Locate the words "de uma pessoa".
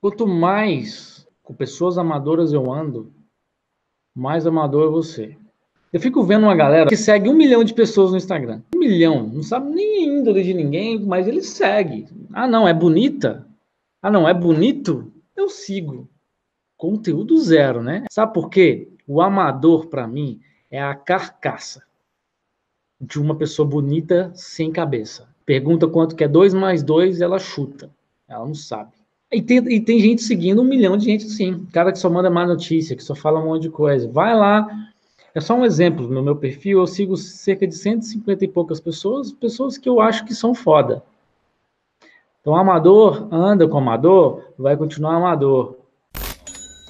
22.98-23.68